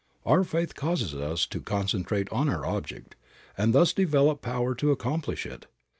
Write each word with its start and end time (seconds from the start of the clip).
Our 0.25 0.43
faith 0.43 0.73
causes 0.73 1.13
us 1.13 1.45
to 1.45 1.61
concentrate 1.61 2.27
on 2.31 2.49
our 2.49 2.65
object, 2.65 3.15
and 3.55 3.71
thus 3.71 3.93
develops 3.93 4.41
power 4.41 4.73
to 4.73 4.89
accomplish 4.89 5.45
it. 5.45 5.67